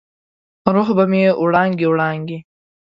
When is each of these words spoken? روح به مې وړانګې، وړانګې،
روح 0.73 0.89
به 0.97 1.05
مې 1.11 1.23
وړانګې، 1.41 1.85
وړانګې، 1.89 2.37